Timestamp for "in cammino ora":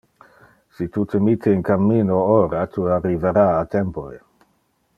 1.57-2.63